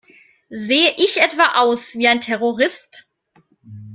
[0.49, 3.05] Sehe ich etwa aus wie ein Terrorist?